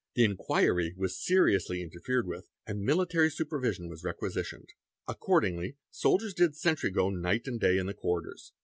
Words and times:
The 0.15 0.23
inquiry 0.23 0.95
was 0.97 1.15
Seriously 1.23 1.83
interfered 1.83 2.25
with 2.25 2.49
and 2.65 2.81
military 2.81 3.29
supervision 3.29 3.87
was 3.87 4.03
requisitioned; 4.03 4.69
accordingly 5.07 5.75
soldiers 5.91 6.33
did 6.33 6.53
sentrygo 6.55 7.11
night 7.15 7.45
and 7.47 7.59
day 7.59 7.77
in 7.77 7.85
the 7.85 7.93
corridors. 7.93 8.51